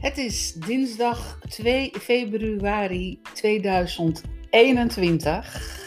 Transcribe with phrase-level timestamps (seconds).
[0.00, 5.78] Het is dinsdag 2 februari 2021.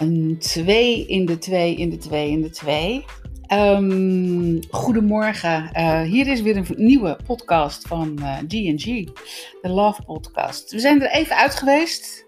[0.00, 3.04] Een 2 in de 2 in de 2 in de 2.
[3.52, 5.70] Um, goedemorgen.
[5.72, 8.84] Uh, hier is weer een nieuwe podcast van uh, G&G,
[9.62, 10.72] de Love Podcast.
[10.72, 12.24] We zijn er even uit geweest.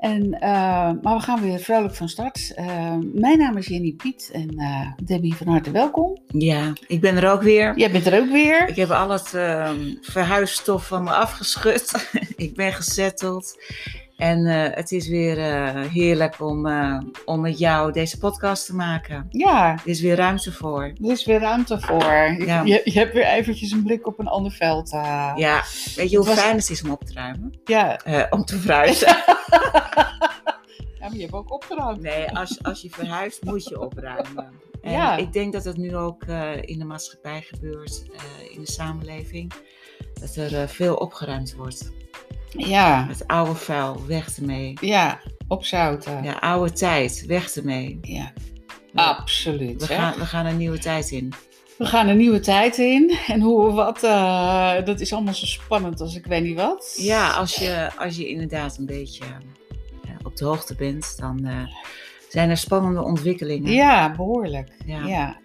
[0.00, 0.40] En, uh,
[1.02, 2.52] maar we gaan weer vrolijk van start.
[2.58, 6.18] Uh, mijn naam is Jenny Piet en uh, Debbie van harte welkom.
[6.26, 7.78] Ja, ik ben er ook weer.
[7.78, 8.68] Jij bent er ook weer.
[8.68, 12.10] Ik heb al het ehm, verhuisstof van me afgeschud.
[12.36, 13.62] ik ben gezetteld.
[14.16, 14.44] En
[14.74, 15.36] het is weer
[15.90, 16.68] heerlijk om,
[17.24, 19.26] om met jou deze podcast te maken.
[19.30, 19.72] Ja.
[19.72, 20.82] Er is weer ruimte voor.
[20.82, 22.34] Er is weer ruimte voor.
[22.38, 22.62] Ja.
[22.64, 24.90] Je, je hebt weer eventjes een blik op een ander veld.
[25.36, 25.64] Ja,
[25.96, 26.38] weet je hoe was...
[26.38, 27.60] fijn het is om op te ruimen?
[27.64, 28.00] Ja.
[28.30, 29.16] om te verhuizen.
[31.00, 32.00] Ja, maar je hebt ook opgeruimd.
[32.00, 34.52] Nee, als, als je verhuist moet je opruimen.
[34.82, 35.16] En ja.
[35.16, 39.52] ik denk dat het nu ook uh, in de maatschappij gebeurt, uh, in de samenleving,
[40.20, 41.92] dat er uh, veel opgeruimd wordt.
[42.50, 43.06] Ja.
[43.08, 44.76] Het oude vuil, weg ermee.
[44.80, 46.22] Ja, opzouten.
[46.22, 47.98] Ja, oude tijd, weg ermee.
[48.02, 48.32] Ja,
[48.92, 49.04] ja.
[49.04, 49.86] absoluut.
[49.86, 51.32] We gaan, we gaan een nieuwe tijd in.
[51.80, 53.16] We gaan een nieuwe tijd in.
[53.26, 54.00] En hoe wat,
[54.86, 56.94] dat is allemaal zo spannend als ik weet niet wat.
[56.96, 59.24] Ja, als je, als je inderdaad een beetje
[60.22, 61.62] op de hoogte bent, dan uh,
[62.28, 63.72] zijn er spannende ontwikkelingen.
[63.72, 64.68] Ja, behoorlijk.
[64.86, 65.06] Ja.
[65.06, 65.36] ja.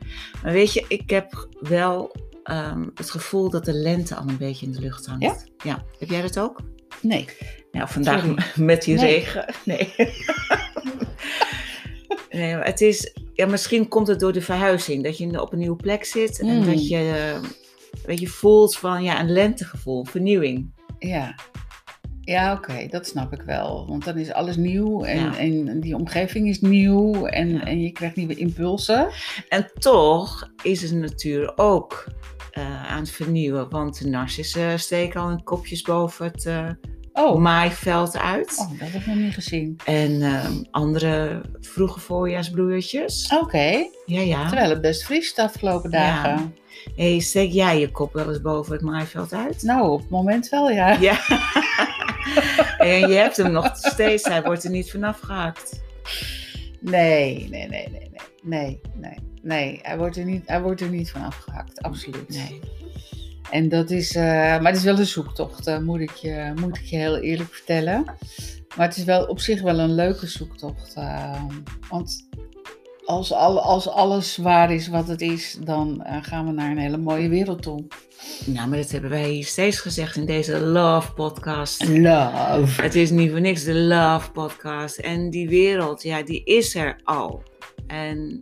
[0.43, 4.65] Maar weet je, ik heb wel um, het gevoel dat de lente al een beetje
[4.65, 5.23] in de lucht hangt.
[5.23, 5.35] Ja?
[5.63, 5.83] Ja.
[5.99, 6.59] Heb jij dat ook?
[7.01, 7.25] Nee.
[7.71, 8.43] Nou, vandaag Sorry.
[8.55, 9.05] met die nee.
[9.05, 9.53] regen.
[9.63, 9.93] Nee.
[12.39, 15.59] nee, maar het is, ja, misschien komt het door de verhuizing, dat je op een
[15.59, 16.65] nieuwe plek zit en Mm.
[16.65, 17.35] dat je,
[18.05, 20.73] weet je voelt van ja, een lentegevoel, vernieuwing.
[20.99, 21.35] Ja.
[22.21, 23.87] Ja, oké, dat snap ik wel.
[23.87, 25.37] Want dan is alles nieuw en, Ja.
[25.37, 27.63] en die omgeving is nieuw en, Ja.
[27.65, 29.07] en je krijgt nieuwe impulsen.
[29.49, 32.05] En toch is het natuur ook
[32.51, 36.69] eh, aan het vernieuwen, want de narcissen steken al hun kopjes boven het eh,
[37.17, 38.55] Oh, maaiveld uit.
[38.59, 39.77] oh, dat heb ik nog niet gezien.
[39.85, 43.31] En ehm, andere vroege voorjaarsbloeiertjes.
[43.41, 44.47] Oké, Ja, ja.
[44.47, 46.55] terwijl het best vries is de afgelopen dagen.
[46.95, 49.61] Hey, steek jij je kop wel eens boven het maaiveld uit?
[49.63, 50.91] Nou, op het moment wel, ja.
[50.99, 51.19] Ja.
[52.77, 55.81] en je hebt hem nog steeds, hij wordt er niet vanaf gehakt.
[56.79, 58.21] Nee, nee, nee, nee, nee.
[58.41, 59.79] Nee, nee, nee.
[59.81, 62.29] Hij wordt er niet, hij wordt er niet van afgehakt, absoluut.
[62.29, 62.59] Nee.
[63.51, 66.77] En dat is, eh, maar het is wel een zoektocht, eh, moet, ik je, moet
[66.77, 68.03] ik je heel eerlijk vertellen.
[68.77, 70.93] Maar het is wel op zich wel een leuke zoektocht.
[70.95, 71.43] eh,
[71.89, 72.29] want
[73.05, 76.97] als, al, als alles waar is wat het is, dan gaan we naar een hele
[76.97, 77.83] mooie wereld toe.
[78.45, 81.87] Nou, maar dat hebben wij hier steeds gezegd in deze Love Podcast.
[81.87, 82.81] Love.
[82.81, 84.97] Het is niet voor niks de Love Podcast.
[84.97, 87.43] En die wereld, ja, die is er al.
[87.87, 88.39] En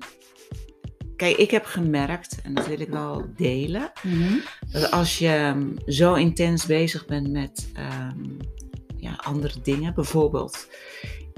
[1.15, 4.33] kijk, ik heb gemerkt, en dat wil ik wel delen, Mhm.
[4.71, 8.19] dat als je ehm, zo intens bezig bent met ehm,
[8.97, 10.67] ja, andere dingen, bijvoorbeeld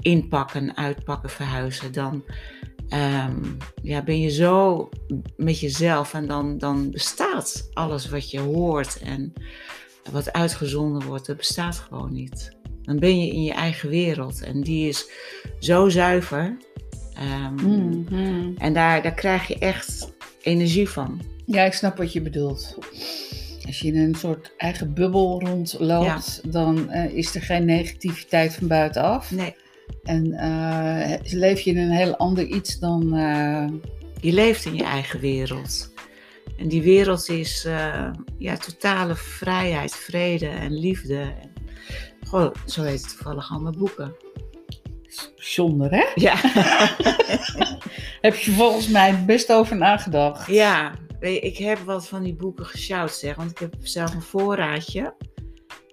[0.00, 2.24] inpakken, uitpakken, verhuizen, dan
[2.88, 3.36] ehm,
[3.82, 4.88] ja, ben je zo
[5.36, 9.32] met jezelf en dan, dan bestaat alles wat je hoort en
[10.10, 12.56] wat uitgezonden wordt, dat bestaat gewoon niet.
[12.82, 15.10] Dan ben je in je eigen wereld en die is
[15.58, 16.56] zo zuiver.
[17.18, 18.50] Ehm, Mhm.
[18.56, 20.12] En daar, daar krijg je echt
[20.42, 21.20] energie van.
[21.46, 22.78] Ja, ik snap wat je bedoelt.
[23.66, 28.68] Als je in een soort eigen bubbel rondloopt, dan eh, is er geen negativiteit van
[28.68, 29.30] buitenaf.
[29.30, 29.54] Nee,
[30.02, 33.16] En eh, leef je in een heel ander iets dan.
[33.16, 33.66] eh,
[34.20, 35.92] je leeft in je eigen wereld.
[36.58, 37.62] En die wereld is
[38.38, 41.18] ja, totale vrijheid, vrede en liefde.
[41.18, 41.50] En,
[42.28, 44.14] goh, zo heet het toevallig al mijn boeken.
[45.36, 46.04] Bijzonder, hè?
[46.14, 46.34] Ja,
[48.20, 50.46] Heb je volgens mij best over nagedacht.
[50.46, 50.92] ja.
[51.20, 53.34] Ik heb wat van die boeken gesjouwd, zeg.
[53.34, 55.14] Want ik heb zelf een voorraadje.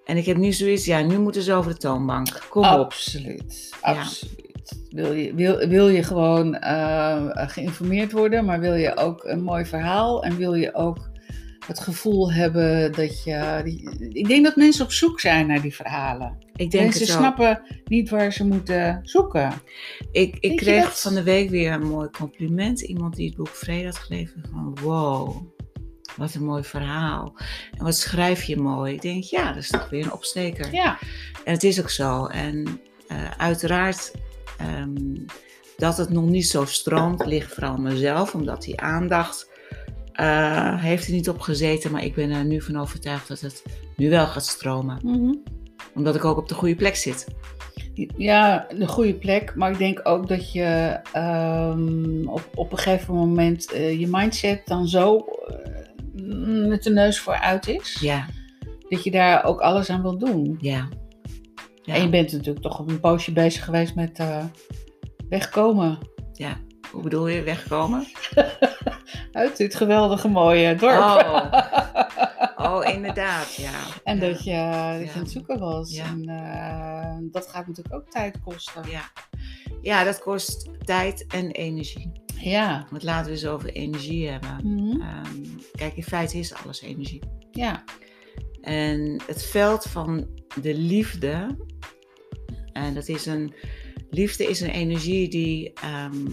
[0.04, 2.46] En ik heb nu zoiets, ja, nu moeten ze over de toonbank.
[2.48, 2.68] Kom op.
[2.70, 4.86] Absoluut, absoluut.
[4.90, 9.64] Wil, je, wil, wil je gewoon eh, geïnformeerd worden, maar wil je ook een mooi
[9.64, 11.08] verhaal en wil je ook
[11.66, 13.60] het gevoel hebben dat je.
[14.12, 16.36] ik denk dat mensen op zoek zijn naar die verhalen.
[16.56, 19.52] Ik denk mensen snappen niet waar ze moeten zoeken.
[20.12, 22.80] Ik, ik kreeg van de week weer een mooi compliment.
[22.80, 24.44] Iemand die het boek Vrede had gelezen.
[24.50, 25.42] Van wow,
[26.16, 27.36] wat een mooi verhaal.
[27.78, 28.94] En wat schrijf je mooi.
[28.94, 30.72] Ik denk, ja, dat is toch weer een opsteker.
[30.72, 30.98] Ja,
[31.44, 32.26] En het is ook zo.
[32.26, 34.12] En eh, uiteraard
[34.58, 35.16] ehm,
[35.76, 38.34] dat het nog niet zo stroomt, ligt vooral aan mezelf.
[38.34, 39.52] Omdat die aandacht
[40.14, 41.92] eh, heeft er niet op gezeten.
[41.92, 43.62] Maar ik ben er nu van overtuigd dat het
[43.96, 44.98] nu wel gaat stromen.
[45.02, 45.34] Mhm.
[45.94, 47.26] Omdat ik ook op de goede plek zit.
[48.16, 49.54] ja, de goede plek.
[49.54, 54.62] Maar ik denk ook dat je ehm, op, op een gegeven moment eh, je mindset
[54.64, 57.98] dan zo eh, met de neus vooruit is.
[58.00, 58.26] Ja,
[58.88, 60.56] dat je daar ook alles aan wil doen.
[60.60, 60.88] Ja.
[61.82, 61.94] Ja.
[61.94, 64.22] En je bent natuurlijk toch een poosje bezig geweest met
[65.28, 65.98] wegkomen
[66.36, 66.60] ja.
[66.90, 68.06] Hoe bedoel je, wegkomen?
[69.34, 70.98] uit dit geweldige mooie dorp.
[70.98, 71.52] Oh,
[72.70, 73.72] oh inderdaad, ja.
[74.04, 74.20] En Ja.
[74.28, 75.12] dat je, dat je Ja.
[75.14, 75.94] aan het zoeken was.
[75.94, 76.04] Ja.
[76.04, 78.82] En eh, dat gaat natuurlijk ook tijd kosten.
[78.90, 79.10] Ja.
[79.82, 82.12] ja, dat kost tijd en energie.
[82.40, 82.86] Ja.
[82.90, 84.58] Want laten we eens over energie hebben.
[84.62, 85.00] Mhm.
[85.00, 85.42] Ehm,
[85.72, 87.22] kijk, in feite is alles energie.
[87.50, 87.84] Ja.
[88.60, 90.26] En het veld van
[90.62, 91.56] de liefde,
[92.72, 93.54] en dat is een,
[94.10, 96.26] liefde is een energie die, ehm,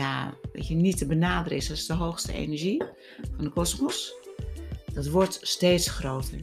[0.00, 1.70] ja, weet je, niet te benaderen is.
[1.70, 2.84] Is de hoogste energie
[3.36, 4.14] van de kosmos.
[4.94, 6.40] Dat wordt steeds groter.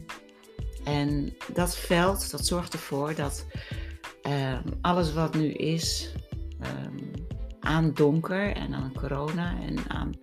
[0.83, 3.45] En dat veld, dat zorgt ervoor dat
[4.21, 6.11] ehm, alles wat nu is,
[6.59, 6.97] ehm,
[7.59, 10.13] aan donker en aan corona en aan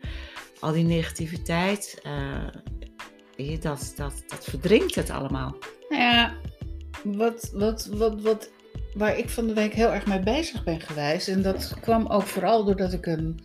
[0.60, 2.00] al die negativiteit,
[3.36, 5.56] eh, dat, dat verdrinkt het allemaal.
[5.88, 6.36] Nou ja,
[7.04, 8.50] wat, wat, wat, wat,
[8.94, 11.28] waar ik van de week heel erg mee bezig ben geweest.
[11.28, 13.40] En dat kwam ook vooral doordat ik een,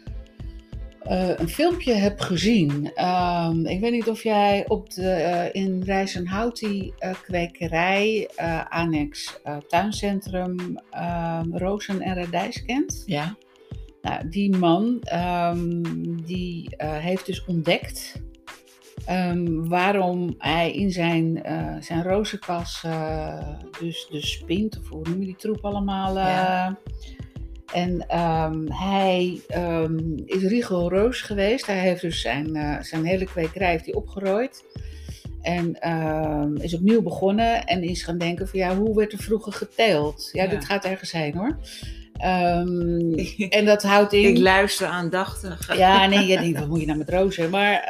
[1.01, 2.91] eh, een filmpje heb gezien.
[2.93, 8.29] Ehm, ik weet niet of jij op de, eh, in eh, kwekerij,
[8.69, 13.03] annex tuincentrum ehm, Rozen en Radijs kent.
[13.05, 13.37] Ja.
[14.01, 15.81] Nou, die man ehm,
[16.25, 18.21] die heeft dus ontdekt
[19.09, 23.37] ehm, waarom hij in zijn, eh, zijn rozenkas eh,
[23.79, 26.17] dus, dus spint, of hoe noem je die troep allemaal.
[26.17, 26.23] eh.
[26.23, 26.77] Ja.
[27.73, 31.65] En ehm, hij ehm, is rigoureus geweest.
[31.65, 34.63] Hij heeft dus zijn, zijn hele kwekerij heeft hij opgerooid.
[35.41, 35.73] En
[36.61, 40.29] is opnieuw begonnen en is gaan denken van ja, hoe werd er vroeger geteeld?
[40.31, 40.49] Ja, Ja.
[40.49, 41.57] dit gaat ergens heen hoor.
[43.49, 44.23] En dat houdt in.
[44.29, 45.77] Ik luister aandachtig.
[45.77, 47.49] Ja, nee, je denkt, wat moet je nou met rozen?
[47.49, 47.83] Maar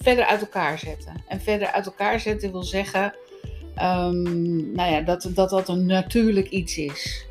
[0.00, 1.14] verder uit elkaar zetten.
[1.28, 3.14] En verder uit elkaar zetten wil zeggen
[3.74, 7.26] ehm, nou ja, dat, dat dat een natuurlijk iets is.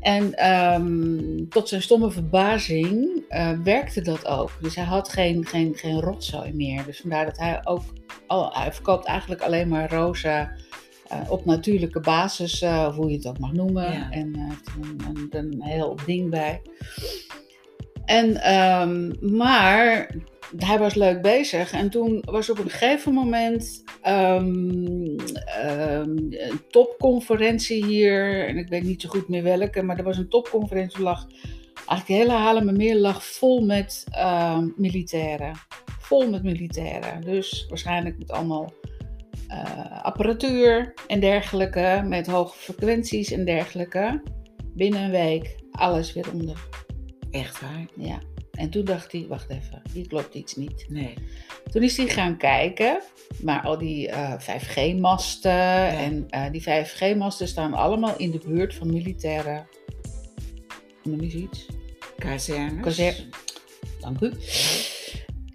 [0.00, 4.50] En ehm, tot zijn stomme verbazing eh, werkte dat ook.
[4.60, 6.84] Dus hij had geen, geen, geen rotzooi meer.
[6.84, 7.82] Dus vandaar dat hij ook,
[8.26, 10.50] al, hij verkoopt eigenlijk alleen maar rozen
[11.08, 13.92] eh, op natuurlijke basis, eh, of hoe je het ook mag noemen.
[13.92, 14.10] Ja.
[14.10, 16.62] En heeft een, een, een heel ding bij.
[18.08, 20.14] En, ehm, maar
[20.56, 21.72] hij was leuk bezig.
[21.72, 28.48] En toen was op een gegeven moment ehm, ehm, een topconferentie hier.
[28.48, 31.02] En ik weet niet zo goed meer welke, maar er was een topconferentie.
[31.02, 31.26] Lag,
[31.74, 34.04] eigenlijk de hele Haarlemmermeer lag vol met
[34.76, 35.52] militairen.
[36.00, 37.20] Vol met militairen.
[37.20, 38.72] Dus waarschijnlijk met allemaal
[39.48, 42.02] eh, apparatuur en dergelijke.
[42.06, 44.22] Met hoge frequenties en dergelijke.
[44.74, 46.86] Binnen een week alles weer onder.
[47.30, 47.86] Echt waar?
[47.96, 48.18] Ja.
[48.50, 50.84] En toen dacht hij, wacht even, hier klopt iets niet.
[50.88, 51.14] Nee.
[51.72, 53.02] Toen is hij gaan kijken,
[53.42, 58.92] maar al die eh, 5G-masten en eh, die 5G-masten staan allemaal in de buurt van
[58.92, 59.66] militaire,
[61.02, 61.66] noem eens iets,
[62.18, 62.82] Kazernes.
[62.82, 63.24] Kazer-
[64.00, 64.32] dank u.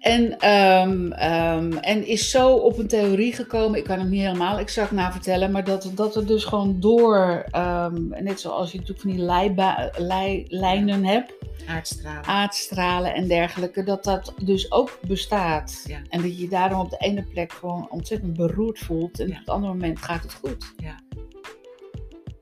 [0.04, 4.58] En, ehm, ehm, en is zo op een theorie gekomen, ik kan hem niet helemaal
[4.58, 9.06] exact na vertellen, maar dat, dat er dus gewoon door, ehm, net zoals je natuurlijk
[9.06, 11.32] van die leiba- lei- lijnen hebt,
[11.68, 12.24] Aardstralen.
[12.24, 15.84] aardstralen en dergelijke, dat dat dus ook bestaat.
[15.86, 15.98] Ja.
[16.08, 19.32] En dat je je daarom op de ene plek gewoon ontzettend beroerd voelt en Ja.
[19.32, 20.72] op het andere moment gaat het goed.
[20.76, 20.94] Ja.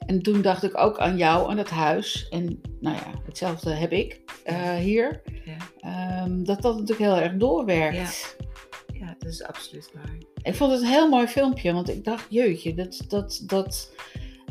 [0.07, 2.27] En toen dacht ik ook aan jou, aan het huis.
[2.31, 5.23] En nou ja, hetzelfde heb ik eh, hier.
[6.23, 6.29] Ja.
[6.29, 8.37] Ehm, dat dat natuurlijk heel erg doorwerkt.
[8.93, 10.17] ja, dat is absoluut waar.
[10.43, 13.93] Ik vond het een heel mooi filmpje, want ik dacht, jeetje, dat, dat, dat,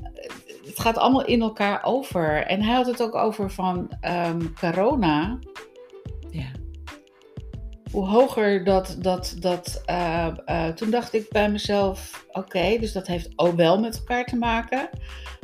[0.03, 0.31] eh,
[0.65, 2.45] het gaat allemaal in elkaar over.
[2.45, 5.39] En hij had het ook over van ehm, corona.
[6.29, 6.51] Ja.
[7.91, 13.07] hoe hoger dat, dat, dat eh, eh, toen dacht ik bij mezelf, oké, dus dat
[13.07, 14.89] heeft ook wel met elkaar te maken.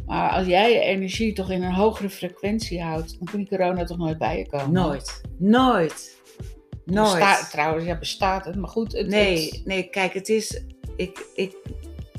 [0.06, 3.84] Maar als jij je energie toch in een hogere frequentie houdt, dan kan die corona
[3.84, 4.72] toch nooit bij je komen.
[4.72, 5.22] Nooit.
[5.38, 6.17] Nooit.
[6.88, 7.14] Nooit.
[7.14, 8.92] Besta- trouwens, ja, bestaat het, maar goed.
[8.92, 10.62] Het, Nee, het- nee, kijk, het is.
[10.96, 11.56] Ik, ik,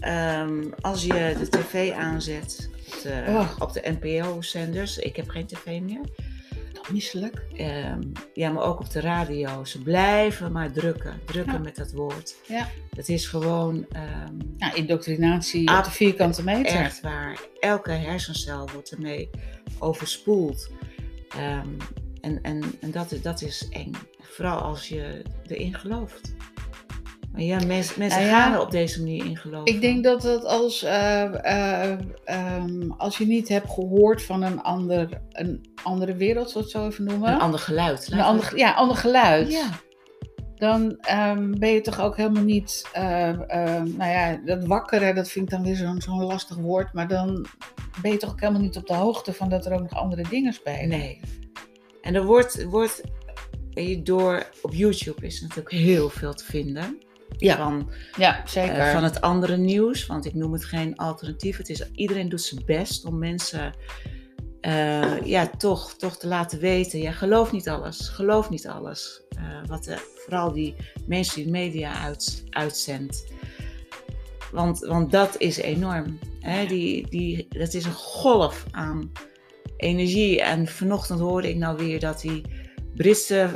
[0.01, 3.51] ehm, als je de tv aanzet op de, Oh.
[3.59, 6.01] op de NPO-zenders, ik heb geen tv meer.
[6.73, 7.45] toch misselijk.
[7.57, 8.01] Ehm,
[8.35, 9.65] ja, maar ook op de radio.
[9.65, 11.21] Ze blijven maar drukken.
[11.25, 11.59] Drukken Ja.
[11.59, 12.35] met dat woord.
[12.49, 12.69] Ja.
[12.97, 16.77] Het is gewoon ehm, Nou, indoctrinatie op de vierkante meter.
[16.81, 17.39] echt waar.
[17.61, 19.31] Elke hersencel wordt ermee
[19.79, 20.71] overspoeld.
[22.21, 23.93] Ehm, en en, en dat, dat is eng.
[24.19, 26.35] Vooral als je erin gelooft.
[27.33, 29.75] Maar ja, mens- mensen Nou ja, gaan er op deze manier in geloven.
[29.75, 34.63] Ik denk dat het als, eh, eh, ehm, als je niet hebt gehoord van een,
[34.63, 37.33] ander, een andere wereld, ik het zo even noemen.
[37.33, 38.13] Een ander geluid.
[38.13, 39.53] Een ander, ja, ander geluid.
[39.53, 39.69] Ja.
[40.57, 45.29] dan ehm, ben je toch ook helemaal niet, eh, eh, nou ja, dat wakkeren, dat
[45.29, 47.47] vind ik dan weer zo'n zo'n lastig woord, maar dan
[48.03, 50.25] ben je toch ook helemaal niet op de hoogte van dat er ook nog andere
[50.29, 50.89] dingen spelen.
[50.89, 51.21] Nee.
[52.09, 53.03] En er wordt, wordt
[54.03, 56.99] door, op YouTube is natuurlijk heel veel te vinden.
[57.37, 57.57] Ja.
[57.57, 58.79] Van, Ja, zeker.
[58.79, 61.57] eh, van het andere nieuws, want ik noem het geen alternatief.
[61.57, 63.75] Het is, iedereen doet zijn best om mensen
[64.61, 66.99] eh, ja, toch, toch te laten weten.
[67.01, 68.09] Ja, geloof niet alles.
[68.09, 69.23] Geloof niet alles.
[69.29, 70.75] Eh, wat de, vooral die
[71.07, 73.25] mensen die de media uit, uitzendt.
[74.53, 76.19] Want, want dat is enorm.
[76.41, 76.67] Hè?
[76.67, 79.13] Die, die, dat is een golf aan
[79.79, 80.43] energie.
[80.43, 82.43] En vanochtend hoorde ik nou weer dat die
[82.95, 83.49] Britse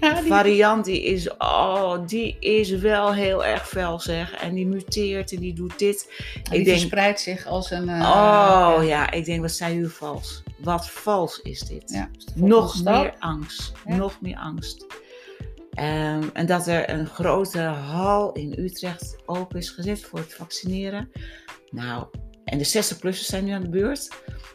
[0.00, 4.32] Ja, die- variant, die is, oh, die is wel heel erg fel zeg.
[4.34, 6.12] En die muteert en die doet dit.
[6.42, 7.88] die ik denk, verspreidt zich als een...
[7.88, 10.42] eh, oh ja, ik denk, wat zijn jullie vals?
[10.58, 11.82] Wat vals is dit?
[11.90, 13.02] ja, is Nog stap.
[13.02, 13.72] meer angst.
[13.86, 13.96] Ja.
[13.96, 14.86] Nog meer angst.
[15.74, 21.10] En dat er een grote hal in Utrecht open is gezet voor het vaccineren.
[21.70, 22.04] Nou,
[22.50, 24.08] en de 60-plussers zijn nu aan de beurt.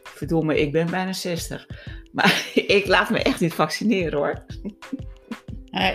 [0.04, 1.68] Verdomme, ik ben bijna 60.
[2.12, 4.46] Maar ik laat me echt niet vaccineren hoor.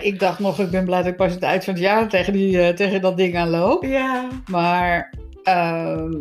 [0.01, 2.33] Ik dacht nog, ik ben blij dat ik pas het eind van het jaar tegen,
[2.33, 3.83] die, eh, tegen dat ding aan loop.
[3.83, 4.27] Ja.
[4.45, 6.13] Maar eh,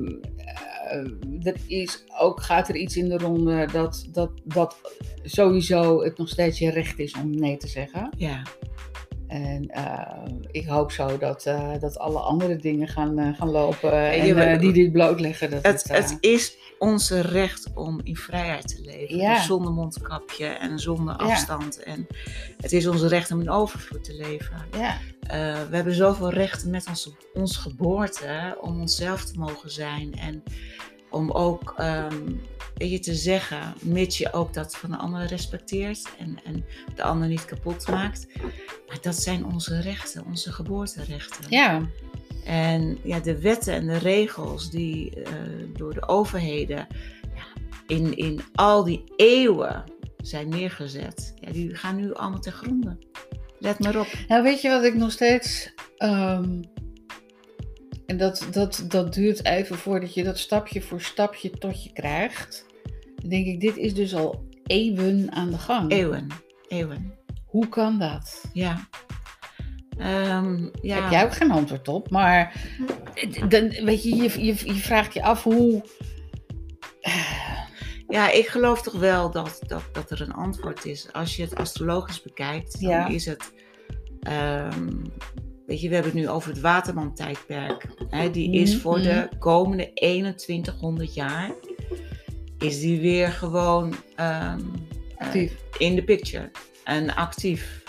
[1.42, 4.76] er is ook, gaat er iets in de ronde dat, dat, dat
[5.22, 8.10] sowieso het nog steeds je recht is om nee te zeggen.
[8.16, 8.42] Ja,
[9.30, 13.92] En eh, ik hoop zo dat, eh, dat alle andere dingen gaan, eh, gaan lopen
[13.92, 15.50] en die dit blootleggen.
[15.50, 19.16] Dat het, het, het is onze recht om in vrijheid te leven.
[19.16, 19.34] Ja.
[19.34, 21.82] Dus zonder mondkapje en zonder afstand.
[21.82, 22.06] En
[22.56, 24.66] het is ons recht om in overvloed te leven.
[24.76, 24.98] ja,
[25.70, 30.14] we hebben zoveel rechten met onze, ons geboorte om onszelf te mogen zijn.
[30.14, 30.42] En
[31.10, 31.74] om ook
[32.80, 36.64] weet je, te zeggen, mits je ook dat van de ander respecteert en, en
[36.94, 38.26] de ander niet kapot maakt.
[38.88, 41.44] Maar dat zijn onze rechten, onze geboorterechten.
[41.48, 41.82] ja,
[42.44, 45.32] En ja, de wetten en de regels die eh,
[45.76, 46.86] door de overheden
[47.34, 49.84] ja, in, in al die eeuwen
[50.16, 52.98] zijn neergezet, ja, die gaan nu allemaal ten gronde.
[53.58, 54.06] Let maar op.
[54.28, 55.72] Nou, weet je wat ik nog steeds.
[55.96, 56.62] ehm,
[58.10, 62.66] en dat, dat, dat duurt even voordat je dat stapje voor stapje tot je krijgt.
[63.16, 65.92] Dan denk ik, dit is dus al eeuwen aan de gang.
[65.92, 66.26] Eeuwen,
[66.68, 67.14] eeuwen.
[67.46, 68.44] Hoe kan dat?
[68.52, 68.88] Ja.
[69.98, 71.00] Ehm, ja.
[71.02, 72.54] Heb jij ook geen antwoord op, maar
[73.48, 75.82] dan, weet je, je, je, je vraagt je af hoe.
[78.08, 81.12] ja, ik geloof toch wel dat, dat, dat er een antwoord is.
[81.12, 83.08] Als je het astrologisch bekijkt, dan Ja.
[83.08, 83.52] is het.
[84.20, 84.88] ehm,
[85.70, 87.86] weet je, we hebben het nu over het Waterman-tijdperk.
[88.08, 89.90] Hè, die is Mhm, voor de komende
[90.36, 91.50] 2100 jaar.
[92.58, 94.58] Is die weer gewoon ehm,
[95.16, 95.52] eh, Actief.
[95.78, 96.50] in de picture
[96.84, 97.82] en actief.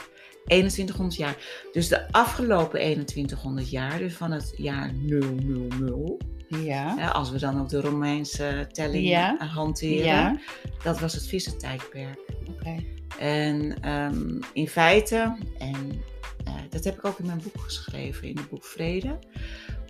[0.46, 1.38] 2100 jaar.
[1.72, 6.96] Dus de afgelopen 2100 jaar, dus van het jaar 000, Ja.
[6.98, 9.38] hè, als we dan ook de Romeinse telling Ja.
[9.54, 10.40] hanteren, Ja.
[10.84, 12.20] dat was het vissentijdperk.
[12.50, 12.76] Oké.
[13.20, 16.04] En ehm, in feite, en
[16.46, 19.20] eh, dat heb ik ook in mijn boek geschreven, in het boek Vrede,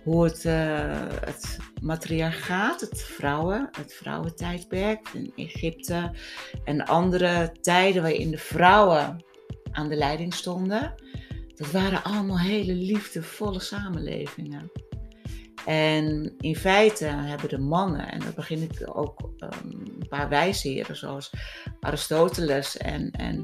[0.04, 6.10] hoe het, eh, het matriarchaat, het vrouwen, het vrouwentijdperk in Egypte
[6.64, 9.24] en andere tijden waarin de vrouwen
[9.72, 10.94] aan de leiding stonden,
[11.54, 14.70] dat waren allemaal hele liefdevolle samenlevingen.
[15.66, 20.96] En in feite hebben de mannen, en dat begin ik ook ehm, een paar wijsheren
[20.96, 21.30] zoals
[21.80, 23.42] Aristoteles en, en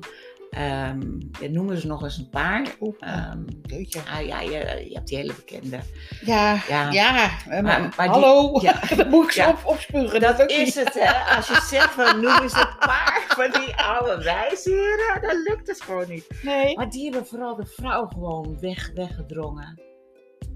[0.50, 1.00] ehm,
[1.40, 2.66] ja, noemen ze nog eens een paar.
[2.80, 4.00] Oeh, Ehm, jeetje.
[4.14, 4.50] ah, ja, je,
[4.88, 5.78] je hebt die hele bekende.
[6.24, 6.90] Ja, Ja.
[6.90, 7.24] ja.
[7.24, 8.80] eh, Maar- maar, maar die- hallo, ja.
[8.96, 9.48] dat moet ik Ja.
[9.48, 10.20] op, opspugen.
[10.20, 11.34] Dat ook is het, hè?
[11.36, 15.80] Als je zegt van noem eens een paar van die oude wijsheren, dan lukt het
[15.82, 16.26] gewoon niet.
[16.42, 16.76] Nee.
[16.76, 19.80] Maar die hebben vooral de vrouw gewoon weg, weggedrongen.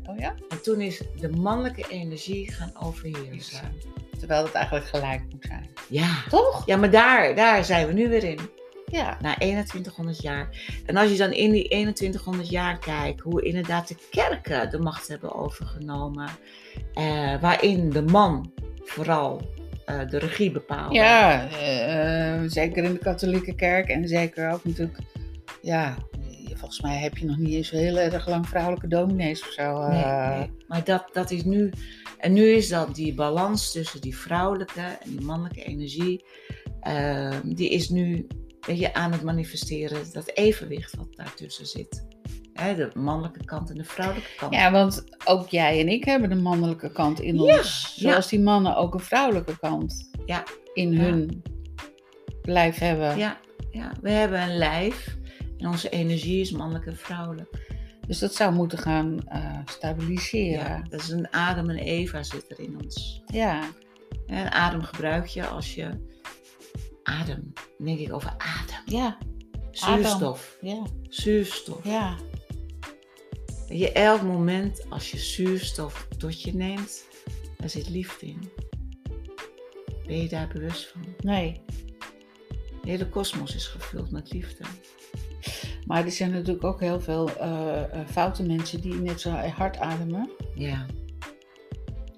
[0.04, 0.34] Oh ja?
[0.48, 3.72] En toen is de mannelijke energie gaan overheersen.
[4.18, 5.70] Terwijl het eigenlijk gelijk moet zijn.
[5.88, 6.08] Ja.
[6.28, 6.62] Toch?
[6.66, 8.38] Ja, maar daar, daar zijn we nu weer in.
[8.92, 9.18] Ja.
[9.20, 10.48] Na 2100 jaar.
[10.86, 15.08] En als je dan in die 2100 jaar kijkt, hoe inderdaad de kerken de macht
[15.08, 16.28] hebben overgenomen.
[16.94, 18.52] eh, waarin de man
[18.84, 19.40] vooral
[19.84, 20.94] eh, de regie bepaalde.
[20.94, 24.98] Ja, eh, eh, zeker in de katholieke kerk en zeker ook natuurlijk,
[25.62, 25.96] ja,
[26.48, 29.88] volgens mij heb je nog niet eens heel erg lang vrouwelijke dominees of zo.
[29.88, 30.38] Nee, eh.
[30.38, 30.50] nee.
[30.68, 31.70] Maar dat, dat is nu.
[32.18, 36.24] En nu is dat die balans tussen die vrouwelijke en die mannelijke energie.
[37.44, 38.26] die is nu
[38.66, 40.12] weet je, aan het manifesteren.
[40.12, 42.06] Dat evenwicht wat daartussen zit.
[42.52, 44.54] Hè, de mannelijke kant en de vrouwelijke kant.
[44.54, 47.94] Ja, want ook jij en ik hebben de mannelijke kant in Ja, ons.
[47.98, 50.42] Zoals die mannen ook een vrouwelijke kant Ja.
[50.74, 51.42] in hun
[52.42, 53.18] lijf hebben.
[53.18, 53.40] Ja,
[53.70, 55.16] ja, we hebben een lijf
[55.58, 57.60] en onze energie is mannelijk en vrouwelijk.
[58.06, 60.64] Dus dat zou moeten gaan eh, stabiliseren.
[60.64, 63.22] Ja, dat is een Adam en Eva zit er in ons.
[63.26, 63.62] Ja.
[64.26, 65.90] En adem gebruik je als je
[67.02, 67.52] adem.
[67.82, 68.82] Dan denk ik over adem.
[68.86, 69.18] Ja.
[69.70, 70.58] Zuurstof.
[70.60, 70.82] Ja.
[71.08, 71.84] Zuurstof.
[71.84, 72.16] Ja.
[73.68, 77.04] Je elk moment als je zuurstof tot je neemt,
[77.56, 78.50] daar zit liefde in.
[80.06, 81.00] Ben je daar bewust van?
[81.18, 81.60] Nee.
[82.82, 84.64] De hele kosmos is gevuld met liefde.
[85.86, 90.30] Maar er zijn natuurlijk ook heel veel uh, foute mensen die net zo hard ademen.
[90.54, 90.86] Ja.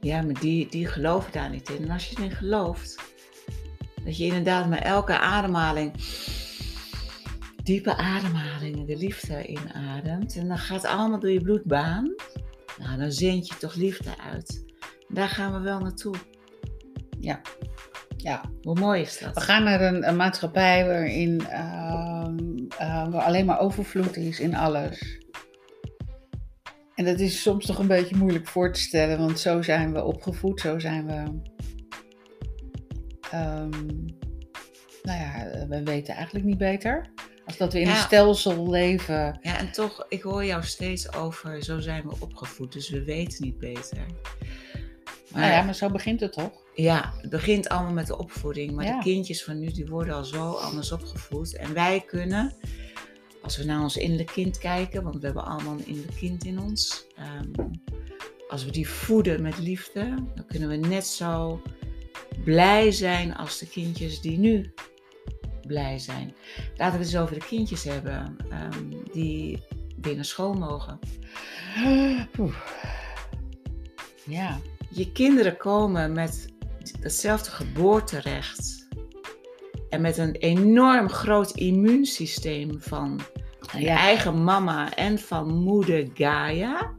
[0.01, 1.83] Ja, maar die, die geloven daar niet in.
[1.83, 3.14] En als je erin gelooft,
[4.05, 5.93] dat je inderdaad met elke ademhaling,
[7.63, 10.37] diepe ademhalingen, de liefde inademt.
[10.37, 12.15] En dan gaat allemaal door je bloedbaan.
[12.79, 14.65] Nou, dan zend je toch liefde uit.
[15.09, 16.15] Daar gaan we wel naartoe.
[17.21, 17.41] Ja.
[18.17, 18.41] Ja.
[18.63, 19.35] Hoe mooi is dat?
[19.35, 25.23] We gaan naar een, maatschappij waarin uh, waar alleen maar overvloed is in alles.
[26.95, 30.05] En dat is soms toch een beetje moeilijk voor te stellen, want zo zijn we
[30.05, 31.53] opgevoed, zo zijn we.
[33.35, 34.05] Um,
[35.03, 37.07] nou ja, we weten eigenlijk niet beter.
[37.47, 37.91] Als dat we in Ja.
[37.93, 39.39] een stelsel leven.
[39.43, 43.45] Ja, en toch, ik hoor jou steeds over, zo zijn we opgevoed, dus we weten
[43.45, 44.07] niet beter.
[45.31, 46.63] Maar, Nou ja, maar zo begint het toch?
[46.75, 48.97] ja, het begint allemaal met de opvoeding, maar Ja.
[48.97, 51.57] de kindjes van nu, die worden al zo anders opgevoed.
[51.57, 52.53] En wij kunnen,
[53.43, 56.59] als we naar ons innerlijk kind kijken, want we hebben allemaal een innerlijk kind in
[56.59, 57.07] ons.
[57.17, 57.69] ehm,
[58.49, 61.63] als we die voeden met liefde, dan kunnen we net zo
[62.45, 64.73] blij zijn als de kindjes die nu
[65.67, 66.35] blij zijn.
[66.77, 69.63] Laten we het eens over de kindjes hebben ehm, die
[70.13, 70.99] naar school mogen.
[72.39, 72.57] Oeh.
[74.25, 74.59] Ja.
[74.91, 76.47] Je kinderen komen met
[77.01, 78.89] hetzelfde geboorterecht
[79.89, 83.21] en met een enorm groot immuunsysteem van
[83.79, 86.95] je eigen mama en van moeder Gaia,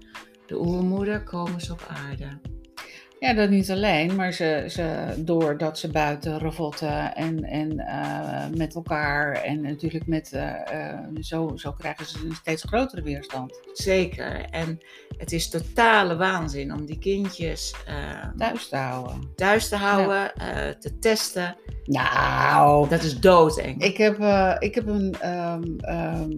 [0.45, 2.39] de oermoeder, komen ze op aarde.
[3.25, 8.75] Ja, dat niet alleen, maar ze, ze, doordat ze buiten ravotten en, en eh, met
[8.75, 13.59] elkaar en natuurlijk met, eh, eh, zo, zo krijgen ze een steeds grotere weerstand.
[13.73, 14.45] Zeker.
[14.49, 14.79] En
[15.17, 19.31] het is totale waanzin om die kindjes eh, Thuis te houden.
[19.35, 20.31] thuis te houden,
[20.79, 21.55] te testen.
[21.85, 23.83] Nou, Dat is doodeng.
[23.83, 24.17] ik heb,
[24.59, 26.29] ik heb een, ehm, ehm,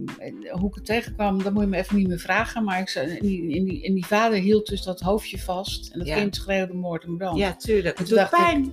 [0.50, 3.18] hoe ik het tegenkwam, dat moet je me even niet meer vragen, maar ik, in
[3.26, 6.16] die, in die, in die vader hield dus dat hoofdje vast en dat Ja.
[6.16, 7.38] kind schreeuwde moord en brand.
[7.38, 7.98] Ja, tuurlijk.
[7.98, 8.72] Het doet ik- pijn.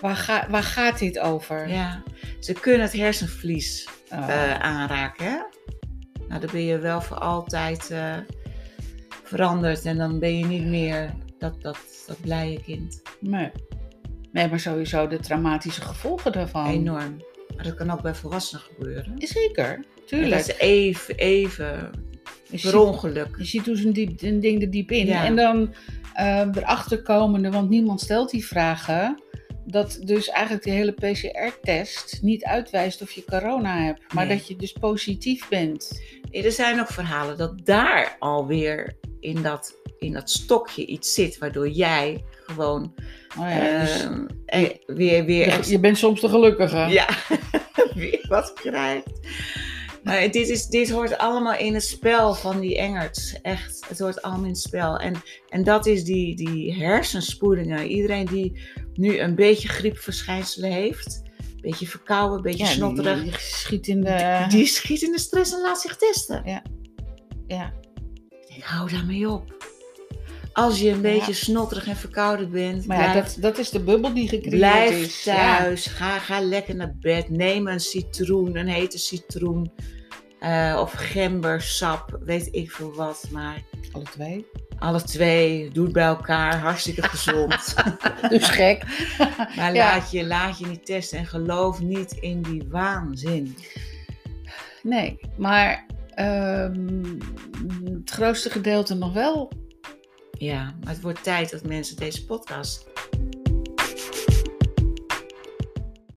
[0.00, 1.68] Waar, ga, waar gaat dit over?
[1.68, 2.02] Ja.
[2.40, 4.28] Ze kunnen het hersenvlies Oh.
[4.28, 5.24] eh, aanraken.
[5.26, 5.38] Hè?
[6.28, 8.16] Nou, dan ben je wel voor altijd eh,
[9.22, 13.02] veranderd en dan ben je niet meer dat, dat, dat blije kind.
[13.20, 13.50] Nee.
[14.32, 16.66] nee, maar sowieso de traumatische gevolgen daarvan.
[16.66, 17.16] Enorm.
[17.56, 19.14] Maar dat kan ook bij volwassenen gebeuren.
[19.18, 20.30] Zeker, tuurlijk.
[20.30, 21.90] dat is even, even
[22.62, 23.34] per ongeluk.
[23.38, 25.06] je ziet dus een, diep, een ding er diep in.
[25.06, 25.24] Ja.
[25.24, 25.74] En dan
[26.14, 29.22] erachter komende, want niemand stelt die vragen,
[29.66, 34.36] dat dus eigenlijk de hele PCR-test niet uitwijst of je corona hebt, maar Nee.
[34.36, 36.02] dat je dus positief bent.
[36.30, 41.38] Nee, Er zijn ook verhalen dat daar alweer in dat, in dat stokje iets zit,
[41.38, 42.94] waardoor jij gewoon
[43.38, 46.76] Oh ja, dus ehm, eh, weer, weer je bent soms de gelukkige.
[46.76, 47.08] Ja,
[47.94, 49.10] weer wat krijgt.
[50.02, 53.40] Maar dit, is, dit hoort allemaal in het spel van die Engerts.
[53.42, 54.96] Echt, het hoort allemaal in het spel.
[54.98, 55.14] En,
[55.48, 57.86] en dat is die, die hersenspoelingen.
[57.86, 58.60] Iedereen die
[58.94, 63.86] nu een beetje griepverschijnselen heeft, een beetje verkouden, een beetje Ja, die- snotterig, die schiet
[63.88, 64.44] in de...
[64.48, 66.42] die schiet in de stress en laat zich testen.
[66.44, 66.62] ja.
[67.46, 69.71] Ik denk, hou daarmee op.
[70.52, 73.80] Als je een beetje snotterig en verkouden bent, Maar ja, blijf, dat, dat is de
[73.80, 75.24] bubbel die gecreëerd Blijf is.
[75.24, 75.58] Ja.
[75.58, 77.28] thuis, ga, ga lekker naar bed.
[77.30, 79.72] Neem een citroen, een hete citroen.
[80.40, 83.26] eh, of gembersap, weet ik veel wat.
[83.30, 83.62] Maar
[83.92, 84.46] Alle twee.
[84.78, 87.74] alle twee, doe het bij elkaar, hartstikke gezond.
[88.28, 88.84] Dus gek.
[89.56, 93.56] maar laat, je, laat je niet testen en geloof niet in die waanzin.
[94.82, 97.04] Nee, maar ehm,
[97.84, 99.52] het grootste gedeelte nog wel.
[100.42, 102.86] Ja, maar het wordt tijd dat mensen deze podcast